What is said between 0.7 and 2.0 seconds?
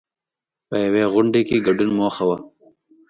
یوې غونډې کې ګډون